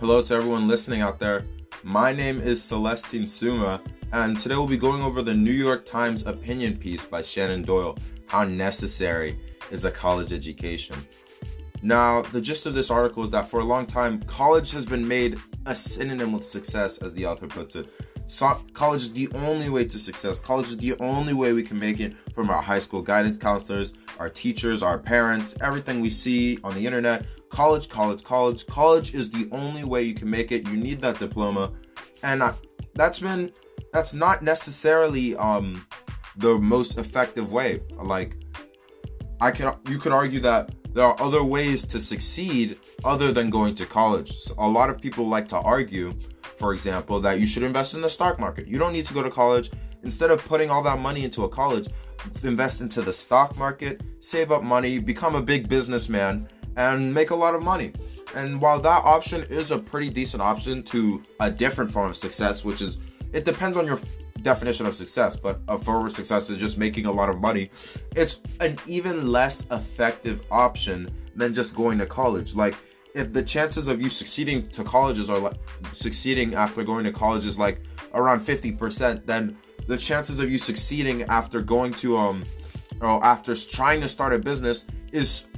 Hello 0.00 0.22
to 0.22 0.32
everyone 0.32 0.68
listening 0.68 1.00
out 1.00 1.18
there. 1.18 1.44
My 1.82 2.12
name 2.12 2.40
is 2.40 2.62
Celestine 2.62 3.26
Suma, 3.26 3.82
and 4.12 4.38
today 4.38 4.54
we'll 4.54 4.68
be 4.68 4.76
going 4.76 5.02
over 5.02 5.22
the 5.22 5.34
New 5.34 5.50
York 5.50 5.84
Times 5.84 6.24
opinion 6.24 6.76
piece 6.76 7.04
by 7.04 7.20
Shannon 7.20 7.62
Doyle 7.62 7.98
How 8.26 8.44
Necessary 8.44 9.40
is 9.72 9.86
a 9.86 9.90
College 9.90 10.32
Education? 10.32 10.94
Now, 11.82 12.22
the 12.22 12.40
gist 12.40 12.64
of 12.66 12.76
this 12.76 12.92
article 12.92 13.24
is 13.24 13.32
that 13.32 13.50
for 13.50 13.58
a 13.58 13.64
long 13.64 13.86
time, 13.86 14.22
college 14.22 14.70
has 14.70 14.86
been 14.86 15.06
made 15.06 15.40
a 15.66 15.74
synonym 15.74 16.30
with 16.30 16.44
success, 16.44 16.98
as 16.98 17.12
the 17.12 17.26
author 17.26 17.48
puts 17.48 17.74
it. 17.74 17.88
So, 18.26 18.56
college 18.74 19.02
is 19.02 19.12
the 19.12 19.28
only 19.34 19.68
way 19.68 19.84
to 19.84 19.98
success. 19.98 20.38
College 20.38 20.68
is 20.68 20.76
the 20.76 20.94
only 21.00 21.34
way 21.34 21.52
we 21.54 21.64
can 21.64 21.76
make 21.76 21.98
it 21.98 22.14
from 22.36 22.50
our 22.50 22.62
high 22.62 22.78
school 22.78 23.02
guidance 23.02 23.36
counselors, 23.36 23.94
our 24.20 24.30
teachers, 24.30 24.80
our 24.80 24.96
parents, 24.98 25.56
everything 25.60 25.98
we 25.98 26.10
see 26.10 26.60
on 26.62 26.76
the 26.76 26.86
internet. 26.86 27.26
College, 27.50 27.88
college, 27.88 28.22
college. 28.24 28.66
College 28.66 29.14
is 29.14 29.30
the 29.30 29.48
only 29.52 29.84
way 29.84 30.02
you 30.02 30.14
can 30.14 30.30
make 30.30 30.52
it. 30.52 30.68
You 30.68 30.76
need 30.76 31.00
that 31.02 31.18
diploma. 31.18 31.72
And 32.22 32.42
uh, 32.42 32.52
that's 32.94 33.20
been, 33.20 33.52
that's 33.92 34.12
not 34.12 34.42
necessarily 34.42 35.36
um, 35.36 35.86
the 36.36 36.58
most 36.58 36.98
effective 36.98 37.50
way. 37.50 37.80
Like, 37.96 38.36
I 39.40 39.50
can, 39.50 39.74
you 39.88 39.98
could 39.98 40.12
argue 40.12 40.40
that 40.40 40.74
there 40.94 41.04
are 41.04 41.20
other 41.20 41.44
ways 41.44 41.84
to 41.86 42.00
succeed 42.00 42.78
other 43.04 43.32
than 43.32 43.50
going 43.50 43.74
to 43.76 43.86
college. 43.86 44.32
So 44.32 44.54
a 44.58 44.68
lot 44.68 44.90
of 44.90 45.00
people 45.00 45.26
like 45.28 45.46
to 45.48 45.58
argue, 45.58 46.18
for 46.56 46.72
example, 46.72 47.20
that 47.20 47.38
you 47.38 47.46
should 47.46 47.62
invest 47.62 47.94
in 47.94 48.00
the 48.00 48.08
stock 48.08 48.38
market. 48.38 48.66
You 48.66 48.78
don't 48.78 48.92
need 48.92 49.06
to 49.06 49.14
go 49.14 49.22
to 49.22 49.30
college. 49.30 49.70
Instead 50.02 50.30
of 50.30 50.44
putting 50.44 50.70
all 50.70 50.82
that 50.82 50.98
money 50.98 51.24
into 51.24 51.44
a 51.44 51.48
college, 51.48 51.88
invest 52.42 52.80
into 52.80 53.02
the 53.02 53.12
stock 53.12 53.56
market, 53.56 54.02
save 54.20 54.50
up 54.50 54.62
money, 54.62 54.98
become 54.98 55.34
a 55.34 55.42
big 55.42 55.68
businessman, 55.68 56.48
and 56.78 57.12
make 57.12 57.30
a 57.30 57.34
lot 57.34 57.54
of 57.54 57.62
money. 57.62 57.92
And 58.34 58.60
while 58.60 58.80
that 58.80 59.04
option 59.04 59.44
is 59.50 59.70
a 59.70 59.78
pretty 59.78 60.08
decent 60.08 60.42
option 60.42 60.82
to 60.84 61.22
a 61.40 61.50
different 61.50 61.90
form 61.90 62.08
of 62.08 62.16
success, 62.16 62.64
which 62.64 62.80
is 62.80 62.98
it 63.32 63.44
depends 63.44 63.76
on 63.76 63.86
your 63.86 63.98
definition 64.42 64.86
of 64.86 64.94
success, 64.94 65.36
but 65.36 65.60
a 65.68 65.78
form 65.78 66.06
of 66.06 66.12
success 66.12 66.48
is 66.48 66.56
just 66.56 66.78
making 66.78 67.06
a 67.06 67.12
lot 67.12 67.28
of 67.28 67.40
money. 67.40 67.70
It's 68.14 68.40
an 68.60 68.78
even 68.86 69.30
less 69.30 69.66
effective 69.70 70.40
option 70.50 71.10
than 71.34 71.52
just 71.52 71.74
going 71.74 71.98
to 71.98 72.06
college. 72.06 72.54
Like 72.54 72.76
if 73.14 73.32
the 73.32 73.42
chances 73.42 73.88
of 73.88 74.00
you 74.00 74.08
succeeding 74.08 74.68
to 74.68 74.84
colleges 74.84 75.28
are 75.28 75.38
like 75.38 75.56
succeeding 75.92 76.54
after 76.54 76.84
going 76.84 77.04
to 77.04 77.12
college 77.12 77.44
is 77.44 77.58
like 77.58 77.82
around 78.14 78.40
50%, 78.40 79.26
then 79.26 79.58
the 79.88 79.96
chances 79.96 80.38
of 80.38 80.50
you 80.50 80.58
succeeding 80.58 81.22
after 81.24 81.60
going 81.60 81.92
to 81.94 82.16
um 82.16 82.44
or 83.00 83.24
after 83.24 83.54
trying 83.56 84.00
to 84.00 84.08
start 84.08 84.32
a 84.32 84.38
business 84.38 84.86
is 85.12 85.48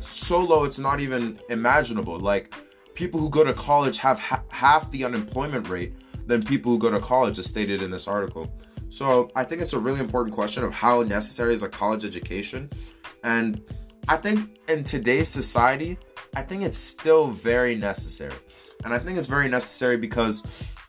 so 0.00 0.40
low 0.40 0.64
it's 0.64 0.78
not 0.78 1.00
even 1.00 1.38
imaginable. 1.48 2.18
Like 2.18 2.54
people 2.94 3.20
who 3.20 3.30
go 3.30 3.44
to 3.44 3.52
college 3.52 3.98
have 3.98 4.18
ha- 4.18 4.42
half 4.50 4.90
the 4.90 5.04
unemployment 5.04 5.68
rate 5.68 5.94
than 6.26 6.42
people 6.42 6.72
who 6.72 6.78
go 6.78 6.90
to 6.90 7.00
college, 7.00 7.38
as 7.38 7.46
stated 7.46 7.82
in 7.82 7.90
this 7.90 8.06
article. 8.06 8.52
So 8.88 9.30
I 9.36 9.44
think 9.44 9.62
it's 9.62 9.72
a 9.72 9.78
really 9.78 10.00
important 10.00 10.34
question 10.34 10.64
of 10.64 10.72
how 10.72 11.02
necessary 11.02 11.54
is 11.54 11.62
a 11.62 11.68
college 11.68 12.04
education. 12.04 12.70
And 13.22 13.62
I 14.08 14.16
think 14.16 14.58
in 14.68 14.82
today's 14.84 15.28
society, 15.28 15.96
I 16.34 16.42
think 16.42 16.62
it's 16.62 16.78
still 16.78 17.28
very 17.28 17.74
necessary. 17.74 18.34
And 18.84 18.92
I 18.92 18.98
think 18.98 19.18
it's 19.18 19.28
very 19.28 19.48
necessary 19.48 19.96
because 19.96 20.42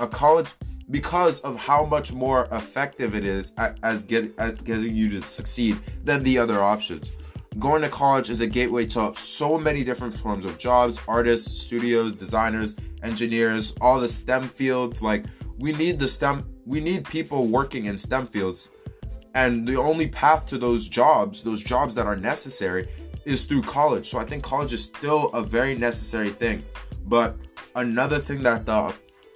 a 0.00 0.06
college 0.06 0.48
because 0.90 1.40
of 1.40 1.56
how 1.56 1.84
much 1.84 2.12
more 2.12 2.48
effective 2.52 3.14
it 3.14 3.24
is 3.24 3.54
as 3.82 4.02
get 4.02 4.36
getting 4.64 4.94
you 4.94 5.08
to 5.10 5.22
succeed 5.22 5.78
than 6.04 6.22
the 6.22 6.38
other 6.38 6.60
options. 6.60 7.12
Going 7.58 7.82
to 7.82 7.88
college 7.88 8.30
is 8.30 8.40
a 8.40 8.46
gateway 8.46 8.86
to 8.86 9.12
so 9.16 9.58
many 9.58 9.84
different 9.84 10.16
forms 10.16 10.46
of 10.46 10.56
jobs, 10.56 10.98
artists, 11.06 11.60
studios, 11.60 12.12
designers, 12.12 12.76
engineers, 13.02 13.74
all 13.80 14.00
the 14.00 14.08
STEM 14.08 14.48
fields. 14.48 15.02
Like 15.02 15.26
we 15.58 15.72
need 15.72 15.98
the 15.98 16.08
STEM, 16.08 16.46
we 16.64 16.80
need 16.80 17.04
people 17.04 17.46
working 17.48 17.86
in 17.86 17.98
STEM 17.98 18.28
fields. 18.28 18.70
And 19.34 19.68
the 19.68 19.76
only 19.76 20.08
path 20.08 20.46
to 20.46 20.58
those 20.58 20.88
jobs, 20.88 21.42
those 21.42 21.62
jobs 21.62 21.94
that 21.94 22.06
are 22.06 22.16
necessary, 22.16 22.88
is 23.26 23.44
through 23.44 23.62
college. 23.62 24.08
So 24.08 24.18
I 24.18 24.24
think 24.24 24.42
college 24.42 24.72
is 24.72 24.84
still 24.84 25.28
a 25.30 25.42
very 25.42 25.74
necessary 25.74 26.30
thing. 26.30 26.64
But 27.04 27.36
another 27.76 28.18
thing 28.18 28.42
that 28.44 28.64
the 28.64 28.94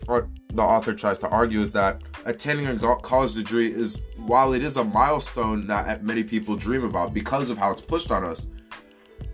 or 0.09 0.31
the 0.53 0.62
author 0.62 0.94
tries 0.94 1.19
to 1.19 1.28
argue 1.28 1.60
is 1.60 1.72
that 1.72 2.03
attending 2.26 2.66
a 2.66 2.97
college 2.97 3.34
degree 3.34 3.72
is 3.72 4.03
while 4.19 4.53
it 4.53 4.62
is 4.62 4.76
a 4.76 4.84
milestone 4.84 5.66
that 5.66 6.04
many 6.04 6.22
people 6.22 6.56
dream 6.56 6.84
about 6.84 7.14
because 7.14 7.48
of 7.48 7.56
how 7.56 7.70
it's 7.70 7.81
pushed 7.81 8.10
on 8.10 8.25
us 8.25 8.48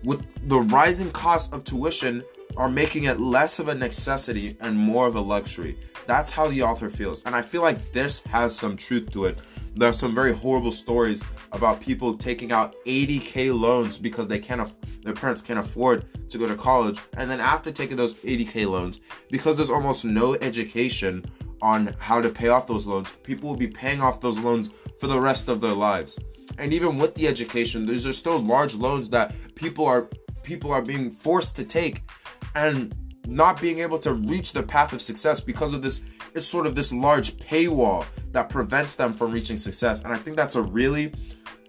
with 0.05 0.23
the 0.49 0.61
rising 0.61 1.11
cost 1.13 1.53
of 1.53 1.65
tuition 1.65 2.23
are 2.57 2.69
making 2.69 3.05
it 3.05 3.19
less 3.21 3.59
of 3.59 3.69
a 3.69 3.75
necessity 3.75 4.57
and 4.61 4.77
more 4.77 5.07
of 5.07 5.15
a 5.15 5.21
luxury. 5.21 5.79
That's 6.07 6.33
how 6.33 6.49
the 6.49 6.63
author 6.63 6.91
feels. 6.91 7.23
And 7.25 7.35
I 7.35 7.41
feel 7.41 7.63
like 7.63 7.93
this 7.93 8.21
has 8.25 8.55
some 8.55 8.77
truth 8.77 9.11
to 9.13 9.27
it. 9.27 9.39
There 9.75 9.89
are 9.89 9.95
some 9.95 10.15
very 10.15 10.35
horrible 10.35 10.73
stories 10.73 11.25
about 11.53 11.81
people 11.81 12.17
taking 12.17 12.53
out 12.53 12.75
80k 12.85 13.59
loans 13.59 13.97
because 13.97 14.27
they 14.27 14.39
can't 14.39 14.61
af- 14.61 14.75
their 15.03 15.15
parents 15.15 15.41
can't 15.41 15.59
afford 15.59 16.29
to 16.29 16.37
go 16.37 16.47
to 16.47 16.57
college. 16.57 16.99
And 17.17 17.31
then 17.31 17.41
after 17.41 17.71
taking 17.71 17.97
those 17.97 18.15
80k 18.15 18.67
loans, 18.67 19.01
because 19.31 19.57
there's 19.57 19.71
almost 19.71 20.05
no 20.05 20.35
education 20.35 21.25
on 21.63 21.95
how 21.99 22.21
to 22.21 22.29
pay 22.29 22.49
off 22.49 22.67
those 22.67 22.85
loans, 22.85 23.11
people 23.23 23.49
will 23.49 23.57
be 23.57 23.69
paying 23.69 24.03
off 24.03 24.21
those 24.21 24.39
loans 24.39 24.69
for 24.99 25.07
the 25.07 25.19
rest 25.19 25.49
of 25.49 25.61
their 25.61 25.73
lives. 25.73 26.19
And 26.59 26.75
even 26.75 26.99
with 26.99 27.15
the 27.15 27.29
education, 27.29 27.87
these 27.87 28.07
are 28.07 28.13
still 28.13 28.39
large 28.39 28.75
loans 28.75 29.09
that 29.11 29.35
people 29.55 29.87
are 29.87 30.11
people 30.43 30.73
are 30.73 30.83
being 30.83 31.11
forced 31.11 31.55
to 31.57 31.65
take 31.65 32.03
and 32.55 32.95
not 33.27 33.61
being 33.61 33.79
able 33.79 33.99
to 34.01 34.15
reach 34.15 34.53
the 34.53 34.63
path 34.63 34.93
of 34.93 35.01
success 35.01 35.41
because 35.41 35.73
of 35.73 35.83
this 35.83 36.03
it's 36.35 36.47
sort 36.47 36.67
of 36.67 36.75
this 36.75 36.93
large 36.93 37.37
paywall 37.37 38.05
that 38.33 38.49
prevents 38.49 38.97
them 38.97 39.15
from 39.15 39.31
reaching 39.31 39.57
success 39.57 40.03
and 40.03 40.13
i 40.13 40.17
think 40.17 40.37
that's 40.37 40.57
a 40.57 40.63
really 40.63 41.13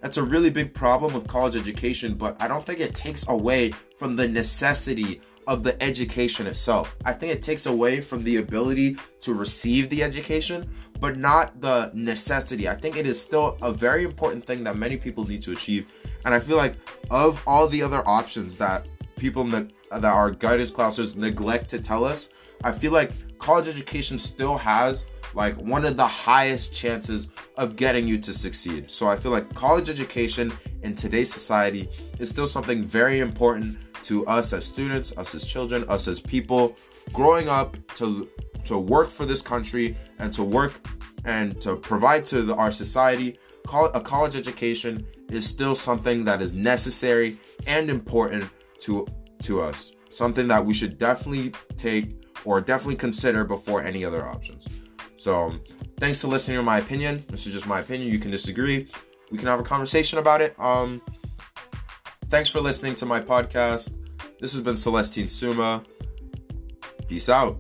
that's 0.02 0.18
a 0.18 0.24
really 0.24 0.50
big 0.50 0.74
problem 0.74 1.14
with 1.14 1.28
college 1.28 1.56
education 1.56 2.16
but 2.16 2.36
i 2.42 2.48
don't 2.48 2.66
think 2.66 2.80
it 2.80 2.96
takes 2.96 3.28
away 3.30 3.72
from 3.98 4.16
the 4.16 4.28
necessity 4.28 5.22
of 5.48 5.64
the 5.64 5.82
education 5.82 6.48
itself. 6.48 6.96
I 7.06 7.14
think 7.14 7.34
it 7.34 7.42
takes 7.42 7.66
away 7.66 8.02
from 8.02 8.24
the 8.24 8.38
ability 8.38 8.98
to 9.22 9.34
receive 9.34 9.90
the 9.90 10.04
education 10.04 10.70
but 11.00 11.18
not 11.18 11.60
the 11.60 11.92
necessity. 11.94 12.70
I 12.70 12.76
think 12.76 12.96
it 12.96 13.06
is 13.06 13.22
still 13.22 13.58
a 13.62 13.74
very 13.74 14.06
important 14.06 14.46
thing 14.46 14.64
that 14.64 14.78
many 14.78 14.96
people 14.96 15.26
need 15.26 15.42
to 15.42 15.52
achieve. 15.52 15.94
And 16.24 16.34
i 16.34 16.40
feel 16.40 16.56
like 16.56 16.76
of 17.12 17.42
all 17.46 17.68
the 17.68 17.84
other 17.84 18.02
options 18.08 18.56
that 18.56 18.90
people 19.18 19.44
that 19.46 19.70
that 19.92 20.06
our 20.06 20.32
guidance 20.32 20.72
counselors 20.72 21.16
neglect 21.16 21.70
to 21.72 21.80
tell 21.80 22.06
us, 22.06 22.30
I 22.64 22.72
feel 22.72 22.94
like 22.94 23.12
college 23.38 23.68
education 23.68 24.18
still 24.18 24.58
has 24.58 25.06
like 25.34 25.58
one 25.58 25.84
of 25.84 25.98
the 25.98 26.08
highest 26.08 26.74
chances 26.74 27.32
of 27.58 27.76
getting 27.76 28.08
you 28.08 28.18
to 28.20 28.32
succeed. 28.32 28.90
So 28.90 29.08
I 29.08 29.16
feel 29.18 29.32
like 29.32 29.54
college 29.54 29.90
education 29.90 30.54
in 30.84 30.96
today's 30.96 31.34
society 31.34 31.90
is 32.20 32.30
still 32.30 32.48
something 32.48 32.84
very 32.84 33.20
important 33.20 33.78
to 34.04 34.26
us 34.28 34.54
as 34.54 34.66
students, 34.66 35.16
us 35.18 35.36
as 35.36 35.46
children, 35.46 35.86
us 35.90 36.08
as 36.08 36.20
people 36.20 36.78
growing 37.12 37.50
up 37.50 37.76
to 37.96 38.30
to 38.66 38.78
work 38.78 39.10
for 39.10 39.26
this 39.26 39.42
country 39.42 39.98
and 40.20 40.34
to 40.34 40.44
work 40.44 40.74
and 41.26 41.60
to 41.62 41.76
provide 41.76 42.24
to 42.26 42.42
the, 42.42 42.56
our 42.56 42.72
society. 42.72 43.38
A 43.70 44.02
college 44.02 44.36
education 44.36 45.06
is 45.30 45.48
still 45.48 45.74
something 45.74 46.26
that 46.26 46.42
is 46.42 46.54
necessary 46.54 47.38
and 47.66 47.90
important 47.90 48.50
to 48.82 49.08
to 49.44 49.62
us. 49.62 49.94
Something 50.10 50.48
that 50.48 50.64
we 50.64 50.74
should 50.74 50.98
definitely 50.98 51.54
take 51.76 52.24
or 52.46 52.62
definitely 52.62 52.96
consider 52.96 53.44
before 53.44 53.82
any 53.82 54.04
other 54.04 54.26
options. 54.28 54.68
So, 55.18 55.54
thanks 56.00 56.22
for 56.22 56.28
listening 56.28 56.58
to 56.58 56.64
my 56.64 56.80
opinion. 56.80 57.24
This 57.30 57.48
is 57.48 57.54
just 57.54 57.66
my 57.66 57.80
opinion. 57.80 58.12
You 58.12 58.20
can 58.20 58.32
disagree. 58.32 58.90
We 59.32 59.38
can 59.38 59.48
have 59.48 59.60
a 59.60 59.64
conversation 59.64 60.20
about 60.20 60.42
it. 60.42 60.54
Um, 60.60 61.02
thanks 62.28 62.50
for 62.50 62.60
listening 62.60 62.96
to 62.96 63.06
my 63.06 63.22
podcast. 63.22 63.96
This 64.40 64.54
has 64.54 64.62
been 64.62 64.78
Celestine 64.78 65.30
Suma. 65.30 65.84
Peace 67.08 67.30
out. 67.30 67.58